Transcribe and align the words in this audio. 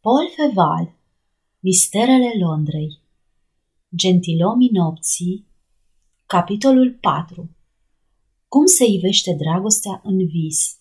Paul 0.00 0.30
Feval 0.36 0.94
Misterele 1.60 2.32
Londrei. 2.40 3.00
Gentilomii 3.96 4.70
nopții 4.72 5.46
Capitolul 6.26 6.98
4 7.00 7.50
Cum 8.48 8.66
se 8.66 8.84
ivește 8.84 9.34
dragostea 9.38 10.00
în 10.04 10.26
vis? 10.26 10.80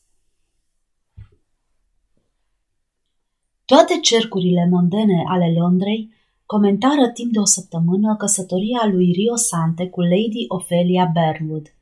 Toate 3.66 4.00
cercurile 4.02 4.68
mondene 4.70 5.24
ale 5.28 5.54
Londrei 5.60 6.14
comentară 6.46 7.10
timp 7.10 7.32
de 7.32 7.40
o 7.40 7.46
săptămână 7.46 8.16
căsătoria 8.16 8.86
lui 8.92 9.12
Rio 9.12 9.36
Sante 9.36 9.90
cu 9.90 10.02
Lady 10.02 10.46
Ophelia 10.48 11.06
Bernwood, 11.14 11.76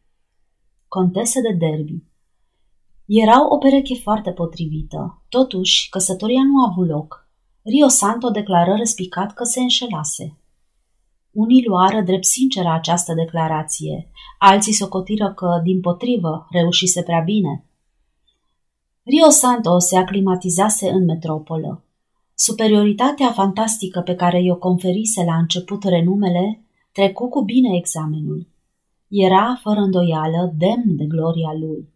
contesă 0.88 1.40
de 1.40 1.54
Derby. 1.54 2.04
Erau 3.06 3.48
o 3.48 3.58
pereche 3.58 3.96
foarte 3.96 4.32
potrivită, 4.32 5.24
totuși 5.30 5.90
căsătoria 5.90 6.42
nu 6.44 6.64
a 6.64 6.70
avut 6.72 6.88
loc– 6.88 7.20
Rio 7.68 7.88
Santo 7.88 8.30
declară 8.30 8.76
răspicat 8.78 9.34
că 9.34 9.44
se 9.44 9.60
înșelase. 9.60 10.38
Unii 11.32 11.66
luară 11.66 12.02
drept 12.02 12.26
sinceră 12.26 12.70
această 12.72 13.14
declarație, 13.14 14.10
alții 14.40 14.74
socotiră 14.74 15.34
că, 15.34 15.60
din 15.64 15.80
potrivă, 15.82 16.48
reușise 16.50 17.04
prea 17.04 17.20
bine. 17.20 17.66
Rio 19.04 19.30
Santo 19.30 19.80
se 19.80 19.98
aclimatizase 19.98 20.90
în 20.90 21.06
metropolă. 21.06 21.84
Superioritatea 22.36 23.32
fantastică 23.32 24.02
pe 24.02 24.16
care 24.16 24.42
i-o 24.42 24.56
conferise 24.56 25.24
la 25.24 25.36
început 25.36 25.84
renumele 25.84 26.64
trecu 26.92 27.30
cu 27.30 27.44
bine 27.44 27.76
examenul. 27.78 28.48
Era, 29.08 29.60
fără 29.62 29.80
îndoială, 29.80 30.54
demn 30.58 30.96
de 30.96 31.06
gloria 31.06 31.54
lui. 31.60 31.90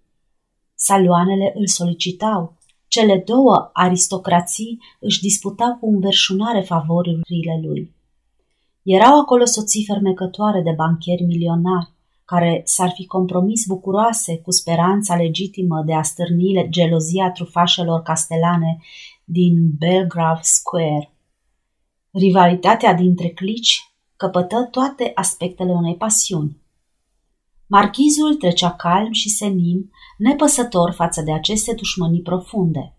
Saloanele 0.76 1.54
îl 1.56 1.68
solicitau, 1.68 2.58
cele 2.90 3.24
două 3.26 3.70
aristocrații 3.74 4.82
își 5.00 5.22
disputau 5.22 5.78
cu 5.78 5.90
înverșunare 5.90 6.62
favorurile 6.62 7.60
lui. 7.64 7.96
Erau 8.84 9.20
acolo 9.20 9.46
soții 9.46 9.86
fermecătoare 9.86 10.62
de 10.62 10.72
banchieri 10.76 11.24
milionari, 11.24 11.92
care 12.26 12.62
s-ar 12.66 12.92
fi 12.96 13.06
compromis 13.06 13.66
bucuroase 13.66 14.38
cu 14.38 14.52
speranța 14.52 15.16
legitimă 15.16 15.84
de 15.86 15.94
a 15.94 16.02
stârni 16.02 16.68
gelozia 16.70 17.32
trufașelor 17.32 18.02
castelane 18.02 18.80
din 19.24 19.54
Belgrave 19.78 20.40
Square. 20.42 21.14
Rivalitatea 22.12 22.94
dintre 22.94 23.30
clici 23.30 23.94
căpătă 24.16 24.68
toate 24.72 25.12
aspectele 25.16 25.72
unei 25.72 25.96
pasiuni. 25.96 26.58
Marchizul 27.72 28.36
trecea 28.36 28.72
calm 28.72 29.12
și 29.12 29.30
senin, 29.30 29.90
nepăsător 30.18 30.92
față 30.92 31.22
de 31.22 31.34
aceste 31.34 31.74
dușmănii 31.74 32.22
profunde. 32.22 32.96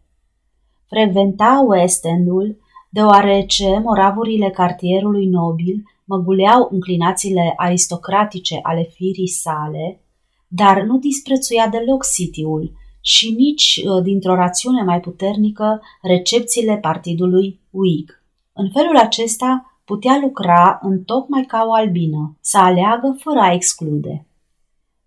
Frecventa 0.86 1.64
West 1.68 2.04
End-ul, 2.04 2.58
deoarece 2.88 3.78
moravurile 3.78 4.50
cartierului 4.50 5.26
nobil 5.26 5.82
măguleau 6.04 6.68
înclinațiile 6.70 7.52
aristocratice 7.56 8.58
ale 8.62 8.82
firii 8.94 9.28
sale, 9.28 10.00
dar 10.48 10.82
nu 10.82 10.98
disprețuia 10.98 11.68
deloc 11.68 12.04
City-ul 12.14 12.72
și 13.00 13.30
nici, 13.30 13.82
uh, 13.84 14.02
dintr-o 14.02 14.34
rațiune 14.34 14.82
mai 14.82 15.00
puternică, 15.00 15.80
recepțiile 16.02 16.76
partidului 16.76 17.60
Whig. 17.70 18.22
În 18.52 18.70
felul 18.70 18.96
acesta 18.96 19.80
putea 19.84 20.18
lucra 20.22 20.78
în 20.82 21.02
tocmai 21.02 21.44
ca 21.44 21.64
o 21.68 21.74
albină, 21.74 22.36
să 22.40 22.58
aleagă 22.58 23.16
fără 23.18 23.38
a 23.40 23.52
exclude. 23.52 24.24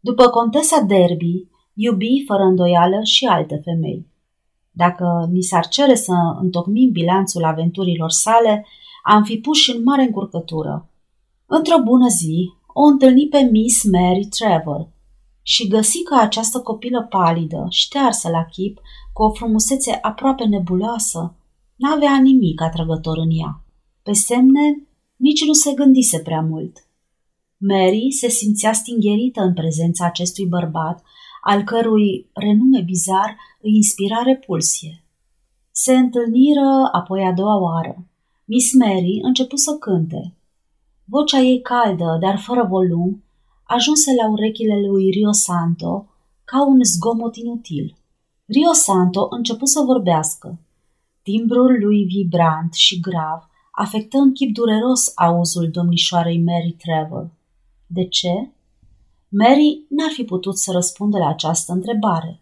După 0.10 0.30
contesa 0.30 0.80
Derby, 0.80 1.48
iubi 1.74 2.24
fără 2.28 2.44
îndoială 2.44 3.00
și 3.04 3.26
alte 3.26 3.62
femei. 3.64 4.08
Dacă 4.72 5.30
ni 5.32 5.42
s-ar 5.42 5.68
cere 5.68 5.96
să 5.96 6.14
întocmim 6.40 6.92
bilanțul 6.92 7.44
aventurilor 7.44 8.10
sale, 8.10 8.66
am 9.04 9.24
fi 9.24 9.38
puși 9.38 9.76
în 9.76 9.84
mare 9.84 10.02
încurcătură. 10.02 10.90
Într-o 11.46 11.78
bună 11.84 12.08
zi, 12.08 12.52
o 12.74 12.82
întâlni 12.82 13.28
pe 13.28 13.50
Miss 13.52 13.84
Mary 13.84 14.26
Trevor 14.26 14.88
și 15.42 15.68
găsi 15.68 16.04
că 16.04 16.16
această 16.16 16.60
copilă 16.60 17.04
palidă, 17.10 17.66
ștearsă 17.70 18.30
la 18.30 18.46
chip, 18.46 18.80
cu 19.14 19.24
o 19.24 19.32
frumusețe 19.32 19.98
aproape 20.02 20.46
nebuloasă, 20.46 21.36
n-avea 21.76 22.20
nimic 22.22 22.62
atrăgător 22.62 23.18
în 23.18 23.30
ea. 23.40 23.64
Pe 24.02 24.14
semne, 24.14 24.88
nici 25.16 25.46
nu 25.46 25.54
se 25.54 25.74
gândise 25.74 26.20
prea 26.20 26.42
mult. 26.42 26.86
Mary 27.68 28.12
se 28.12 28.30
simțea 28.30 28.74
stingherită 28.74 29.42
în 29.42 29.54
prezența 29.54 30.06
acestui 30.06 30.46
bărbat, 30.46 31.04
al 31.42 31.64
cărui 31.64 32.30
renume 32.34 32.82
bizar 32.82 33.38
îi 33.62 33.76
inspira 33.76 34.22
repulsie. 34.26 35.04
Se 35.72 35.94
întâlniră 35.94 36.90
apoi 36.92 37.24
a 37.24 37.32
doua 37.32 37.58
oară. 37.60 38.06
Miss 38.46 38.74
Mary 38.74 39.20
început 39.22 39.60
să 39.60 39.74
cânte. 39.80 40.34
Vocea 41.06 41.40
ei 41.40 41.62
caldă, 41.62 42.18
dar 42.20 42.40
fără 42.40 42.68
volum, 42.70 43.24
ajunse 43.64 44.12
la 44.22 44.30
urechile 44.30 44.88
lui 44.88 45.10
Rio 45.10 45.32
Santo 45.32 46.08
ca 46.44 46.68
un 46.68 46.80
zgomot 46.84 47.36
inutil. 47.36 47.96
Rio 48.46 48.74
Santo 48.74 49.28
început 49.30 49.70
să 49.70 49.82
vorbească. 49.86 50.60
Timbrul 51.22 51.78
lui 51.80 52.04
vibrant 52.04 52.74
și 52.74 53.00
grav 53.00 53.50
afectă 53.72 54.18
în 54.18 54.32
chip 54.32 54.54
dureros 54.54 55.12
auzul 55.16 55.70
domnișoarei 55.72 56.44
Mary 56.44 56.76
Trevor. 56.78 57.32
De 57.94 58.08
ce? 58.08 58.52
Mary 59.30 59.86
n-ar 59.90 60.12
fi 60.14 60.24
putut 60.24 60.58
să 60.58 60.72
răspundă 60.72 61.18
la 61.18 61.28
această 61.28 61.72
întrebare. 61.72 62.42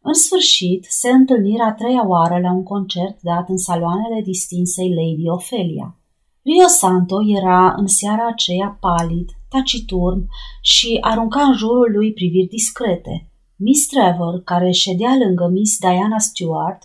În 0.00 0.14
sfârșit, 0.14 0.86
se 0.88 1.10
întâlniră 1.10 1.62
a 1.62 1.72
treia 1.72 2.08
oară 2.08 2.38
la 2.38 2.52
un 2.52 2.62
concert 2.62 3.22
dat 3.22 3.48
în 3.48 3.56
saloanele 3.56 4.20
distinsei 4.22 4.94
Lady 4.94 5.28
Ophelia. 5.28 5.96
Rio 6.42 6.66
Santo 6.66 7.16
era 7.36 7.74
în 7.76 7.86
seara 7.86 8.26
aceea 8.26 8.78
palid, 8.80 9.28
taciturn 9.48 10.26
și 10.60 10.98
arunca 11.00 11.42
în 11.42 11.52
jurul 11.52 11.90
lui 11.92 12.12
priviri 12.12 12.46
discrete. 12.46 13.30
Miss 13.56 13.86
Trevor, 13.86 14.42
care 14.42 14.70
ședea 14.70 15.16
lângă 15.24 15.48
Miss 15.52 15.78
Diana 15.78 16.18
Stewart, 16.18 16.82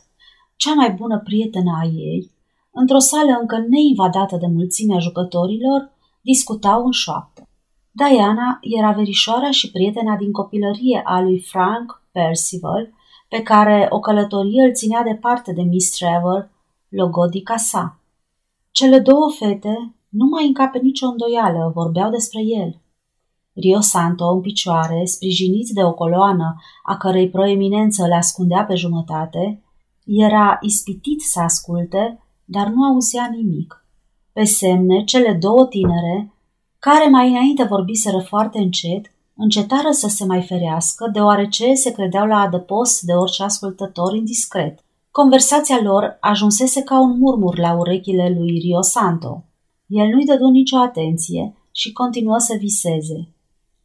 cea 0.56 0.74
mai 0.74 0.92
bună 0.92 1.20
prietenă 1.20 1.72
a 1.82 1.86
ei, 1.86 2.32
într-o 2.72 3.00
sală 3.00 3.38
încă 3.42 3.66
neinvadată 3.70 4.38
de 4.38 4.48
mulțimea 4.48 5.00
jucătorilor, 5.00 5.92
discutau 6.22 6.86
în 6.86 6.92
șoaptă. 6.92 7.39
Diana 8.08 8.58
era 8.62 8.92
verișoara 8.92 9.52
și 9.52 9.72
prietena 9.72 10.16
din 10.16 10.32
copilărie 10.32 11.02
a 11.06 11.22
lui 11.22 11.40
Frank 11.40 12.04
Percival, 12.12 12.94
pe 13.30 13.42
care 13.42 13.88
o 13.90 14.00
călătorie 14.00 14.64
îl 14.64 14.74
ținea 14.74 15.04
departe 15.04 15.54
de 15.54 15.62
Miss 15.62 15.98
Trevor, 15.98 16.50
logodica 16.90 17.58
sa. 17.58 18.00
Cele 18.72 19.00
două 19.00 19.32
fete, 19.40 19.96
nu 20.10 20.26
mai 20.26 20.48
încape 20.48 20.80
nicio 20.80 21.08
îndoială, 21.08 21.72
vorbeau 21.76 22.10
despre 22.10 22.42
el. 22.42 22.82
Rio 23.54 23.80
Santo, 23.80 24.26
în 24.26 24.42
picioare, 24.42 25.06
sprijinit 25.06 25.68
de 25.68 25.84
o 25.84 25.94
coloană 25.94 26.56
a 26.84 26.98
cărei 26.98 27.30
proeminență 27.30 28.08
le 28.08 28.16
ascundea 28.16 28.66
pe 28.66 28.76
jumătate, 28.76 29.64
era 30.06 30.58
ispitit 30.62 31.22
să 31.22 31.40
asculte, 31.40 32.24
dar 32.46 32.68
nu 32.68 32.84
auzea 32.84 33.30
nimic. 33.36 33.86
Pe 34.34 34.44
semne, 34.44 35.04
cele 35.04 35.34
două 35.34 35.66
tinere, 35.66 36.34
care 36.80 37.10
mai 37.10 37.30
înainte 37.30 37.64
vorbiseră 37.64 38.20
foarte 38.20 38.58
încet, 38.58 39.12
încetară 39.36 39.92
să 39.92 40.08
se 40.08 40.26
mai 40.26 40.42
ferească, 40.42 41.10
deoarece 41.14 41.74
se 41.74 41.92
credeau 41.92 42.26
la 42.26 42.40
adăpost 42.40 43.02
de 43.02 43.14
orice 43.14 43.44
ascultător 43.44 44.16
indiscret. 44.16 44.80
Conversația 45.12 45.80
lor 45.82 46.18
ajunsese 46.20 46.82
ca 46.82 47.00
un 47.00 47.18
murmur 47.18 47.58
la 47.58 47.74
urechile 47.74 48.36
lui 48.38 48.60
Rio 48.60 48.82
Santo. 48.82 49.44
El 49.88 50.08
nu-i 50.08 50.26
dădu 50.26 50.48
nicio 50.50 50.78
atenție 50.78 51.54
și 51.72 51.92
continuă 51.92 52.38
să 52.38 52.56
viseze, 52.60 53.34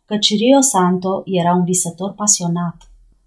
căci 0.04 0.36
Rio 0.36 0.60
Santo 0.60 1.22
era 1.24 1.54
un 1.54 1.64
visător 1.64 2.12
pasionat. 2.12 2.76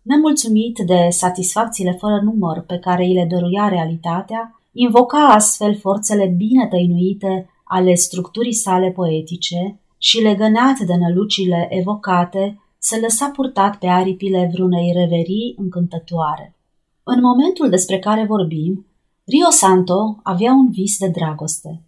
Nemulțumit 0.02 0.78
de 0.86 1.08
satisfacțiile 1.10 1.92
fără 1.92 2.22
număr 2.24 2.62
pe 2.62 2.78
care 2.78 3.04
îi 3.04 3.14
le 3.14 3.28
dăruia 3.30 3.68
realitatea, 3.68 4.62
invoca 4.72 5.28
astfel 5.28 5.78
forțele 5.78 6.26
bine 6.38 6.68
tăinuite 6.68 7.50
ale 7.68 7.94
structurii 7.94 8.54
sale 8.54 8.92
poetice 8.92 9.80
și 9.98 10.22
legănat 10.22 10.80
de 10.80 10.96
nălucile 10.96 11.68
evocate, 11.70 12.62
se 12.78 13.00
lăsa 13.00 13.32
purtat 13.36 13.78
pe 13.78 13.88
aripile 13.88 14.50
vreunei 14.54 14.92
reverii 14.96 15.56
încântătoare. 15.58 16.56
În 17.04 17.22
momentul 17.22 17.70
despre 17.70 18.00
care 18.00 18.26
vorbim, 18.26 18.86
Rio 19.26 19.50
Santo 19.50 20.20
avea 20.24 20.52
un 20.52 20.72
vis 20.72 20.98
de 20.98 21.08
dragoste. 21.08 21.82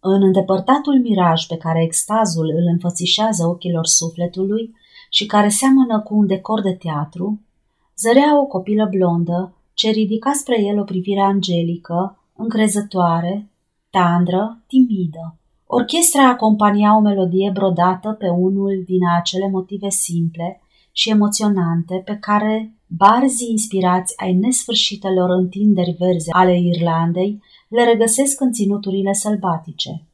În 0.00 0.22
îndepărtatul 0.22 1.00
miraj 1.00 1.46
pe 1.46 1.56
care 1.56 1.82
extazul 1.82 2.46
îl 2.56 2.66
înfățișează 2.72 3.46
ochilor 3.46 3.86
sufletului 3.86 4.74
și 5.10 5.26
care 5.26 5.48
seamănă 5.48 6.00
cu 6.00 6.16
un 6.16 6.26
decor 6.26 6.62
de 6.62 6.72
teatru, 6.72 7.40
zărea 7.98 8.40
o 8.40 8.44
copilă 8.44 8.88
blondă 8.90 9.54
ce 9.74 9.90
ridica 9.90 10.32
spre 10.32 10.62
el 10.62 10.78
o 10.78 10.84
privire 10.84 11.20
angelică, 11.20 12.18
încrezătoare, 12.36 13.50
tandră, 13.96 14.62
timidă. 14.66 15.38
Orchestra 15.66 16.28
acompania 16.28 16.96
o 16.96 17.00
melodie 17.00 17.50
brodată 17.54 18.10
pe 18.18 18.28
unul 18.28 18.82
din 18.86 19.00
acele 19.18 19.48
motive 19.48 19.88
simple 19.88 20.60
și 20.92 21.10
emoționante 21.10 22.02
pe 22.04 22.16
care 22.20 22.74
barzii 22.86 23.50
inspirați 23.50 24.14
ai 24.16 24.34
nesfârșitelor 24.34 25.30
întinderi 25.30 25.96
verzi 25.98 26.30
ale 26.30 26.58
Irlandei 26.58 27.42
le 27.68 27.84
regăsesc 27.84 28.40
în 28.40 28.52
ținuturile 28.52 29.12
sălbatice. 29.12 30.06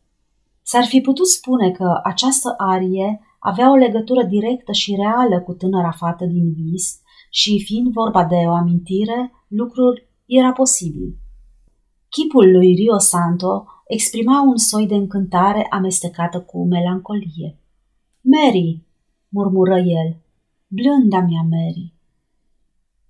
S-ar 0.63 0.85
fi 0.85 1.01
putut 1.01 1.27
spune 1.27 1.71
că 1.71 2.01
această 2.03 2.55
arie 2.57 3.21
avea 3.39 3.71
o 3.71 3.75
legătură 3.75 4.23
directă 4.23 4.73
și 4.73 4.95
reală 4.95 5.41
cu 5.41 5.53
tânăra 5.53 5.91
fată 5.91 6.25
din 6.25 6.53
vis 6.53 7.01
și, 7.31 7.63
fiind 7.65 7.93
vorba 7.93 8.25
de 8.25 8.43
o 8.47 8.53
amintire, 8.53 9.33
lucrul 9.49 10.07
era 10.27 10.53
posibil. 10.53 11.17
Chipul 12.09 12.51
lui 12.51 12.75
Rio 12.75 12.99
Santo 12.99 13.67
exprima 13.95 14.41
un 14.41 14.57
soi 14.57 14.87
de 14.87 14.95
încântare 14.95 15.67
amestecată 15.71 16.41
cu 16.41 16.65
melancolie. 16.65 17.59
Mary, 18.21 18.83
murmură 19.29 19.79
el, 19.79 20.17
blânda 20.67 21.21
mea 21.21 21.43
Mary. 21.51 21.93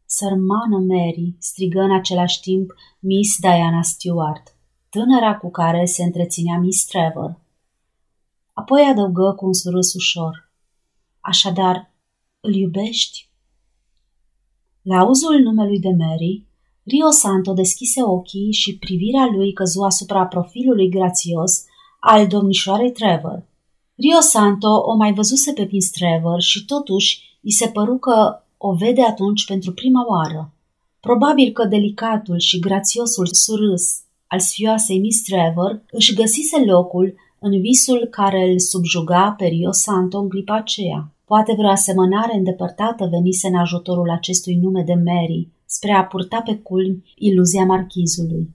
Sărmană 0.04 0.78
Mary, 0.78 1.36
strigă 1.38 1.80
în 1.80 1.94
același 1.94 2.40
timp 2.40 2.74
Miss 2.98 3.38
Diana 3.40 3.82
Stewart, 3.82 4.56
tânăra 4.88 5.36
cu 5.36 5.50
care 5.50 5.84
se 5.84 6.02
întreținea 6.02 6.58
Miss 6.58 6.84
Trevor. 6.84 7.40
Apoi 8.52 8.82
adăugă 8.90 9.34
cu 9.36 9.46
un 9.46 9.52
surâs 9.52 9.94
ușor. 9.94 10.50
Așadar, 11.20 11.90
îl 12.40 12.54
iubești? 12.54 13.30
La 14.82 14.98
auzul 14.98 15.38
numelui 15.38 15.80
de 15.80 15.90
Mary, 15.90 16.46
Rio 16.84 17.10
Santo 17.10 17.52
deschise 17.52 18.02
ochii 18.02 18.52
și 18.52 18.78
privirea 18.78 19.30
lui 19.34 19.52
căzu 19.52 19.80
asupra 19.80 20.26
profilului 20.26 20.88
grațios 20.88 21.64
al 22.00 22.26
domnișoarei 22.26 22.92
Trevor. 22.92 23.42
Rio 23.94 24.20
Santo 24.20 24.68
o 24.68 24.94
mai 24.94 25.12
văzuse 25.12 25.52
pe 25.52 25.68
Miss 25.72 25.90
Trevor 25.90 26.40
și 26.40 26.64
totuși 26.64 27.38
îi 27.42 27.52
se 27.52 27.66
păru 27.68 27.96
că 27.96 28.42
o 28.56 28.72
vede 28.72 29.02
atunci 29.02 29.44
pentru 29.44 29.72
prima 29.72 30.06
oară. 30.08 30.52
Probabil 31.00 31.52
că 31.52 31.64
delicatul 31.64 32.38
și 32.38 32.58
grațiosul 32.58 33.26
surâs 33.26 34.00
al 34.26 34.40
sfioasei 34.40 34.98
Miss 34.98 35.22
Trevor 35.22 35.82
își 35.90 36.14
găsise 36.14 36.64
locul 36.64 37.14
în 37.38 37.60
visul 37.60 38.06
care 38.10 38.50
îl 38.50 38.58
subjuga 38.58 39.34
pe 39.38 39.46
Rio 39.46 39.72
Santo 39.72 40.18
în 40.18 40.28
clipa 40.28 40.54
aceea. 40.54 41.12
Poate 41.32 41.52
vreo 41.56 41.70
asemănare 41.70 42.36
îndepărtată 42.36 43.06
venise 43.06 43.48
în 43.48 43.54
ajutorul 43.54 44.10
acestui 44.10 44.54
nume 44.54 44.82
de 44.82 44.94
Mary, 44.94 45.48
spre 45.64 45.92
a 45.92 46.04
purta 46.04 46.40
pe 46.40 46.54
culmi 46.56 47.12
iluzia 47.14 47.64
marchizului. 47.64 48.54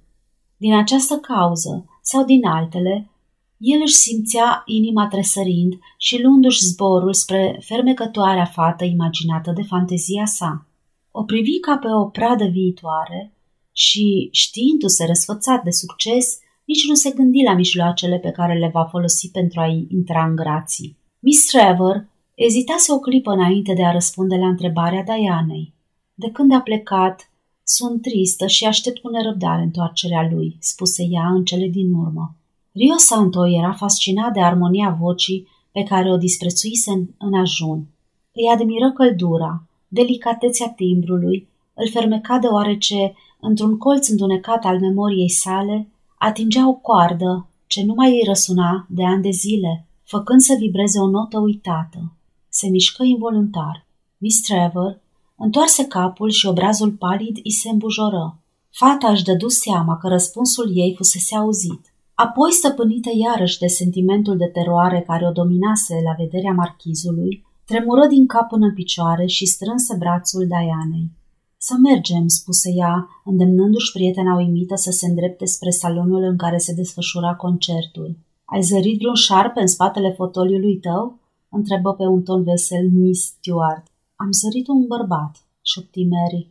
Din 0.57 0.73
această 0.73 1.15
cauză, 1.15 1.85
sau 2.01 2.25
din 2.25 2.45
altele, 2.45 3.09
el 3.57 3.79
își 3.83 3.93
simțea 3.93 4.61
inima 4.65 5.07
tresărind 5.07 5.73
și 5.97 6.21
luându-și 6.21 6.65
zborul 6.65 7.13
spre 7.13 7.59
fermecătoarea 7.65 8.45
fată 8.45 8.83
imaginată 8.83 9.51
de 9.51 9.63
fantezia 9.63 10.25
sa. 10.25 10.65
O 11.11 11.23
privi 11.23 11.59
ca 11.59 11.77
pe 11.77 11.87
o 12.01 12.05
pradă 12.05 12.45
viitoare 12.45 13.33
și, 13.71 14.29
știindu-se 14.31 15.05
răsfățat 15.05 15.63
de 15.63 15.71
succes, 15.71 16.39
nici 16.65 16.87
nu 16.87 16.93
se 16.93 17.09
gândi 17.09 17.43
la 17.43 17.53
mijloacele 17.53 18.17
pe 18.17 18.31
care 18.31 18.57
le 18.57 18.69
va 18.73 18.83
folosi 18.83 19.31
pentru 19.31 19.59
a-i 19.59 19.87
intra 19.89 20.25
în 20.25 20.35
grații. 20.35 20.97
Miss 21.19 21.45
Trevor 21.45 22.15
ezitase 22.45 22.93
o 22.93 22.99
clipă 22.99 23.31
înainte 23.31 23.73
de 23.73 23.85
a 23.85 23.91
răspunde 23.91 24.35
la 24.35 24.47
întrebarea 24.47 25.03
Dianei. 25.03 25.73
De 26.13 26.29
când 26.31 26.53
a 26.53 26.59
plecat, 26.59 27.31
sunt 27.63 28.01
tristă 28.01 28.47
și 28.47 28.65
aștept 28.65 28.97
cu 28.97 29.09
nerăbdare 29.09 29.61
întoarcerea 29.61 30.29
lui, 30.31 30.57
spuse 30.59 31.03
ea 31.09 31.27
în 31.27 31.43
cele 31.43 31.67
din 31.67 31.93
urmă. 31.93 32.35
Rio 32.71 32.97
Santo 32.97 33.47
era 33.47 33.73
fascinat 33.73 34.33
de 34.33 34.41
armonia 34.41 34.97
vocii 34.99 35.47
pe 35.71 35.83
care 35.83 36.11
o 36.11 36.17
disprețuise 36.17 36.91
în, 36.91 37.07
în 37.17 37.33
ajun. 37.33 37.87
Îi 38.31 38.49
admiră 38.53 38.91
căldura, 38.91 39.63
delicatețea 39.87 40.69
timbrului, 40.69 41.47
îl 41.73 41.89
fermeca 41.89 42.37
deoarece, 42.37 43.13
într-un 43.39 43.77
colț 43.77 44.07
îndunecat 44.07 44.65
al 44.65 44.79
memoriei 44.79 45.29
sale, 45.29 45.87
atingea 46.17 46.67
o 46.67 46.73
coardă 46.73 47.47
ce 47.67 47.83
nu 47.83 47.93
mai 47.93 48.09
îi 48.09 48.23
răsuna 48.25 48.85
de 48.89 49.05
ani 49.05 49.21
de 49.21 49.29
zile, 49.29 49.85
făcând 50.03 50.41
să 50.41 50.55
vibreze 50.59 50.99
o 50.99 51.09
notă 51.09 51.39
uitată. 51.39 52.11
Se 52.59 52.67
mișcă 52.69 53.03
involuntar. 53.03 53.85
Miss 54.17 54.41
Trevor 54.41 55.01
întoarse 55.37 55.83
capul 55.85 56.29
și 56.29 56.45
obrazul 56.45 56.91
palid 56.91 57.37
îi 57.43 57.51
se 57.51 57.69
îmbujoră. 57.69 58.39
Fata 58.71 59.07
își 59.09 59.23
dădu 59.23 59.47
seama 59.47 59.97
că 59.97 60.07
răspunsul 60.07 60.67
ei 60.73 60.93
fusese 60.97 61.35
auzit. 61.35 61.81
Apoi, 62.13 62.51
stăpânită 62.51 63.09
iarăși 63.25 63.59
de 63.59 63.67
sentimentul 63.67 64.37
de 64.37 64.45
teroare 64.45 65.03
care 65.07 65.27
o 65.27 65.31
dominase 65.31 65.93
la 66.03 66.13
vederea 66.17 66.51
marchizului, 66.51 67.45
tremură 67.65 68.05
din 68.07 68.27
cap 68.27 68.47
până 68.47 68.65
în 68.65 68.73
picioare 68.73 69.25
și 69.25 69.45
strânse 69.45 69.95
brațul 69.99 70.47
Dianei. 70.47 71.11
Să 71.57 71.73
mergem, 71.83 72.27
spuse 72.27 72.69
ea, 72.75 73.07
îndemnându-și 73.25 73.91
prietena 73.91 74.35
uimită 74.35 74.75
să 74.75 74.91
se 74.91 75.05
îndrepte 75.07 75.45
spre 75.45 75.69
salonul 75.69 76.23
în 76.23 76.37
care 76.37 76.57
se 76.57 76.73
desfășura 76.73 77.35
concertul. 77.35 78.17
Ai 78.45 78.61
zărit 78.61 78.97
vreun 78.99 79.15
șarpe 79.15 79.59
în 79.59 79.67
spatele 79.67 80.11
fotoliului 80.11 80.77
tău? 80.77 81.25
Întrebă 81.49 81.93
pe 81.93 82.03
un 82.03 82.23
ton 82.23 82.43
vesel 82.43 82.89
Miss 82.89 83.25
Stewart. 83.25 83.85
Am 84.15 84.31
zărit 84.31 84.67
un 84.67 84.87
bărbat, 84.87 85.45
șopti 85.61 86.03
Mary. 86.03 86.47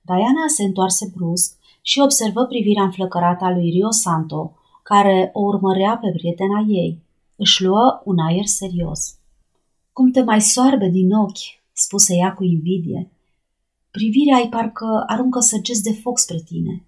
Diana 0.00 0.46
se 0.56 0.62
întoarse 0.62 1.12
brusc 1.14 1.58
și 1.82 2.00
observă 2.00 2.44
privirea 2.44 2.82
înflăcărată 2.82 3.44
a 3.44 3.50
lui 3.50 3.70
Rio 3.70 3.90
Santo, 3.90 4.54
care 4.82 5.30
o 5.32 5.40
urmărea 5.40 5.96
pe 5.96 6.10
prietena 6.10 6.64
ei. 6.68 7.02
Își 7.36 7.62
luă 7.62 8.02
un 8.04 8.18
aer 8.18 8.46
serios. 8.46 9.18
Cum 9.92 10.10
te 10.10 10.22
mai 10.22 10.40
soarbe 10.40 10.88
din 10.88 11.12
ochi, 11.12 11.62
spuse 11.72 12.14
ea 12.14 12.34
cu 12.34 12.44
invidie. 12.44 13.10
Privirea 13.90 14.36
ai 14.36 14.48
parcă 14.48 15.04
aruncă 15.06 15.40
săgeți 15.40 15.82
de 15.82 15.92
foc 15.92 16.18
spre 16.18 16.38
tine. 16.44 16.84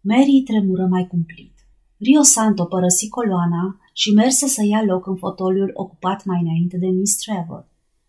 Mary 0.00 0.42
tremură 0.44 0.86
mai 0.86 1.06
cumplit. 1.06 1.55
Rio 1.98 2.22
Santo 2.22 2.64
părăsi 2.64 3.08
coloana 3.08 3.80
și 3.92 4.10
merse 4.12 4.46
să 4.46 4.64
ia 4.64 4.82
loc 4.82 5.06
în 5.06 5.16
fotoliul 5.16 5.70
ocupat 5.74 6.24
mai 6.24 6.40
înainte 6.40 6.76
de 6.76 6.86
Miss 6.86 7.16
Trevor. 7.16 7.68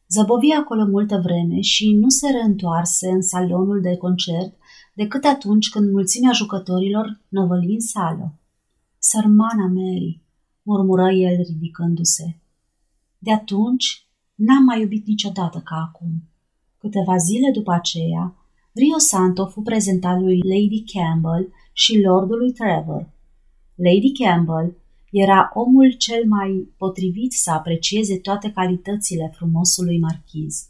Zăbovi 0.10 0.52
acolo 0.52 0.86
multă 0.86 1.20
vreme 1.24 1.62
și 1.62 1.94
nu 1.94 2.10
se 2.10 2.30
reîntoarse 2.30 3.10
în 3.10 3.22
salonul 3.22 3.82
de 3.82 3.98
concert 3.98 4.56
decât 4.94 5.24
atunci 5.24 5.70
când 5.70 5.92
mulțimea 5.92 6.32
jucătorilor 6.32 7.22
năvăli 7.28 7.74
în 7.74 7.80
sală. 7.80 8.34
Sărmana 8.98 9.68
Mary, 9.68 10.22
murmură 10.62 11.12
el 11.12 11.44
ridicându-se. 11.48 12.40
De 13.18 13.32
atunci 13.32 14.08
n-am 14.36 14.64
mai 14.64 14.82
iubit 14.82 15.08
niciodată 15.08 15.62
ca 15.64 15.76
acum. 15.76 16.24
Câteva 16.78 17.18
zile 17.18 17.52
după 17.54 17.72
aceea, 17.72 18.36
Rio 18.74 18.98
Santo 18.98 19.46
fu 19.46 19.62
prezentat 19.62 20.22
lui 20.22 20.40
Lady 20.44 20.84
Campbell 20.94 21.54
și 21.74 22.02
lordului 22.02 22.52
Trevor. 22.52 23.16
Lady 23.78 24.12
Campbell 24.12 24.78
era 25.12 25.52
omul 25.54 25.92
cel 25.92 26.24
mai 26.28 26.74
potrivit 26.78 27.34
să 27.34 27.52
aprecieze 27.52 28.18
toate 28.18 28.52
calitățile 28.52 29.32
frumosului 29.36 30.00
marchiz. 30.00 30.68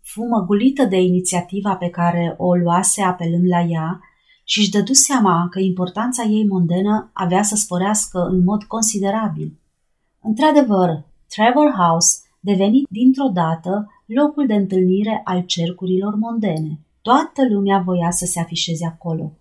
Fu 0.00 0.22
măgulită 0.22 0.84
de 0.84 1.00
inițiativa 1.00 1.74
pe 1.74 1.88
care 1.88 2.34
o 2.38 2.54
luase 2.54 3.02
apelând 3.02 3.48
la 3.48 3.60
ea 3.60 4.00
și 4.44 4.58
își 4.58 4.70
dădu 4.70 4.92
seama 4.92 5.48
că 5.50 5.58
importanța 5.60 6.22
ei 6.22 6.46
mondenă 6.46 7.10
avea 7.12 7.42
să 7.42 7.56
sporească 7.56 8.18
în 8.18 8.42
mod 8.44 8.62
considerabil. 8.62 9.58
Într-adevăr, 10.22 11.04
Trevor 11.28 11.70
House 11.76 12.18
deveni 12.40 12.82
dintr-o 12.90 13.28
dată 13.28 13.90
locul 14.06 14.46
de 14.46 14.54
întâlnire 14.54 15.20
al 15.24 15.42
cercurilor 15.46 16.14
mondene. 16.14 16.80
Toată 17.02 17.48
lumea 17.50 17.78
voia 17.78 18.10
să 18.10 18.24
se 18.24 18.40
afișeze 18.40 18.86
acolo, 18.86 19.32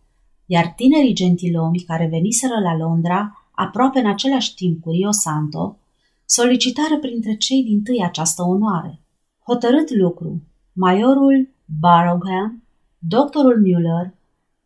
iar 0.52 0.74
tinerii 0.76 1.14
gentilomi 1.14 1.80
care 1.80 2.08
veniseră 2.08 2.60
la 2.60 2.78
Londra, 2.78 3.50
aproape 3.52 4.00
în 4.00 4.08
același 4.08 4.54
timp 4.54 4.82
cu 4.82 4.92
Rio 4.92 5.12
Santo, 5.12 5.78
solicitară 6.26 6.98
printre 6.98 7.36
cei 7.36 7.64
din 7.64 7.84
tâi 7.84 8.04
această 8.04 8.44
onoare. 8.44 9.00
Hotărât 9.46 9.90
lucru, 9.90 10.42
majorul 10.74 11.50
Barrowham, 11.80 12.64
doctorul 12.98 13.62
Muller, 13.66 14.14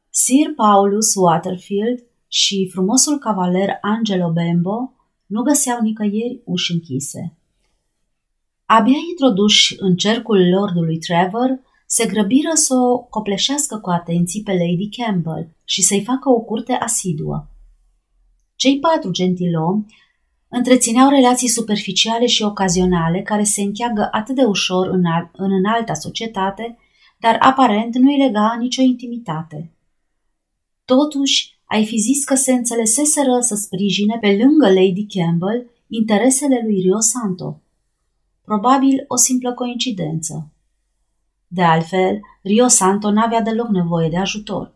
Sir 0.09 0.53
Paulus 0.55 1.15
Waterfield 1.15 2.03
și 2.27 2.69
frumosul 2.71 3.17
cavaler 3.17 3.77
Angelo 3.81 4.31
Bembo 4.31 4.93
nu 5.25 5.41
găseau 5.41 5.81
nicăieri 5.81 6.41
uși 6.45 6.71
închise. 6.71 7.33
Abia 8.65 8.97
introduși 9.09 9.75
în 9.79 9.95
cercul 9.95 10.49
lordului 10.49 10.97
Trevor, 10.97 11.59
se 11.95 12.05
grăbiră 12.05 12.53
să 12.53 12.75
o 12.75 12.97
copleșească 12.97 13.77
cu 13.77 13.89
atenții 13.89 14.43
pe 14.43 14.51
Lady 14.51 14.89
Campbell 14.89 15.49
și 15.63 15.81
să-i 15.81 16.03
facă 16.03 16.29
o 16.29 16.39
curte 16.39 16.73
asiduă. 16.73 17.47
Cei 18.55 18.79
patru 18.79 19.11
gentilomi 19.11 19.85
întrețineau 20.47 21.09
relații 21.09 21.47
superficiale 21.47 22.25
și 22.25 22.43
ocazionale 22.43 23.21
care 23.21 23.43
se 23.43 23.61
încheagă 23.61 24.07
atât 24.11 24.35
de 24.35 24.43
ușor 24.43 24.87
în, 24.87 25.05
al- 25.05 25.31
în 25.33 25.51
înalta 25.51 25.93
societate, 25.93 26.77
dar 27.19 27.37
aparent 27.39 27.95
nu 27.95 28.09
îi 28.09 28.17
lega 28.17 28.55
nicio 28.59 28.81
intimitate. 28.81 29.71
Totuși, 30.85 31.59
ai 31.65 31.85
fi 31.85 31.97
zis 31.97 32.23
că 32.23 32.35
se 32.35 32.51
înțeleseseră 32.51 33.39
să 33.39 33.55
sprijine 33.55 34.17
pe 34.21 34.27
lângă 34.27 34.67
Lady 34.67 35.05
Campbell 35.05 35.69
interesele 35.87 36.61
lui 36.63 36.81
Rio 36.81 36.99
Santo. 36.99 37.61
Probabil 38.45 39.05
o 39.07 39.15
simplă 39.15 39.53
coincidență. 39.53 40.52
De 41.53 41.61
altfel, 41.61 42.19
Rio 42.41 42.67
Santo 42.67 43.11
n-avea 43.11 43.41
deloc 43.41 43.67
nevoie 43.67 44.09
de 44.09 44.17
ajutor. 44.17 44.73